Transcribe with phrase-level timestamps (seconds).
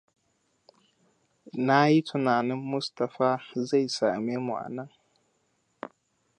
[1.65, 3.29] Na yi tunanin Mustapha
[3.67, 4.89] zai same mu anan.